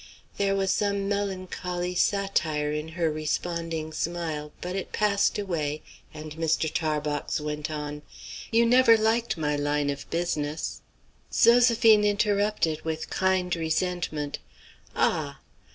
There 0.37 0.55
was 0.55 0.71
some 0.71 1.07
melancholy 1.07 1.93
satire 1.93 2.71
in 2.71 2.87
her 2.97 3.11
responding 3.11 3.93
smile; 3.93 4.51
but 4.59 4.75
it 4.75 4.91
passed 4.91 5.37
away, 5.37 5.83
and 6.11 6.31
Mr. 6.37 6.67
Tarbox 6.73 7.39
went 7.39 7.69
on: 7.69 8.01
"You 8.49 8.65
never 8.65 8.97
liked 8.97 9.37
my 9.37 9.55
line 9.55 9.91
of 9.91 10.09
business" 10.09 10.81
Zoséphine 11.31 12.03
interrupted 12.03 12.81
with 12.83 13.11
kind 13.11 13.55
resentment: 13.55 14.39
"Ah!" 14.95 15.39